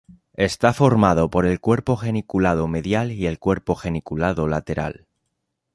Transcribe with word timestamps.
Está 0.47 0.73
formado 0.73 1.29
por 1.29 1.45
el 1.45 1.59
cuerpo 1.59 1.95
geniculado 1.95 2.67
medial 2.67 3.11
y 3.11 3.27
el 3.27 3.37
cuerpo 3.37 3.75
geniculado 3.75 4.47
lateral. 4.47 5.05